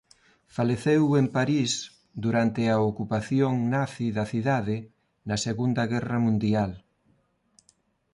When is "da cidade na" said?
4.17-5.37